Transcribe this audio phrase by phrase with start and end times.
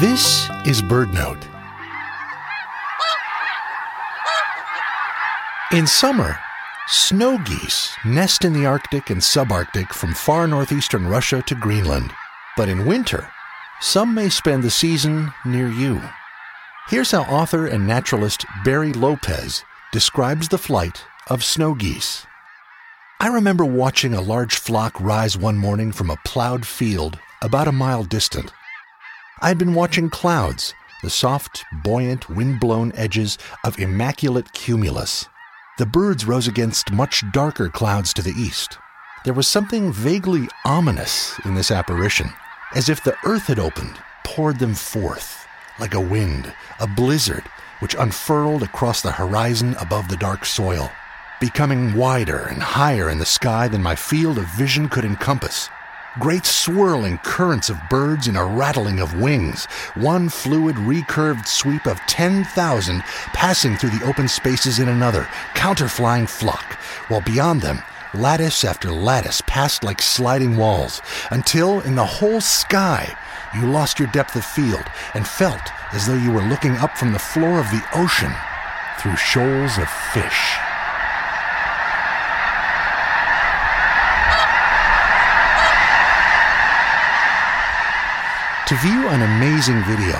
[0.00, 1.42] This is BirdNote.
[5.72, 6.38] In summer,
[6.86, 12.12] snow geese nest in the Arctic and subarctic from far northeastern Russia to Greenland.
[12.56, 13.28] But in winter,
[13.80, 16.00] some may spend the season near you.
[16.88, 22.24] Here's how author and naturalist Barry Lopez describes the flight of snow geese.
[23.18, 27.72] I remember watching a large flock rise one morning from a plowed field about a
[27.72, 28.52] mile distant.
[29.40, 35.26] I had been watching clouds, the soft, buoyant, wind-blown edges of immaculate cumulus.
[35.78, 38.78] The birds rose against much darker clouds to the east.
[39.24, 42.32] There was something vaguely ominous in this apparition,
[42.74, 45.46] as if the earth had opened, poured them forth,
[45.78, 47.44] like a wind, a blizzard,
[47.78, 50.90] which unfurled across the horizon above the dark soil,
[51.40, 55.70] becoming wider and higher in the sky than my field of vision could encompass
[56.18, 61.98] great swirling currents of birds in a rattling of wings, one fluid recurved sweep of
[62.00, 63.00] 10,000
[63.32, 65.22] passing through the open spaces in another,
[65.54, 66.74] counterflying flock,
[67.08, 67.82] while beyond them,
[68.14, 73.16] lattice after lattice passed like sliding walls, until in the whole sky
[73.54, 77.12] you lost your depth of field and felt as though you were looking up from
[77.12, 78.32] the floor of the ocean
[79.00, 80.67] through shoals of fish.
[88.68, 90.14] To view an amazing video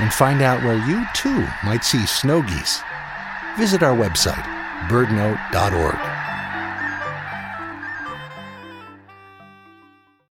[0.00, 2.82] and find out where you too might see snow geese,
[3.56, 4.42] visit our website,
[4.88, 6.13] birdnote.org.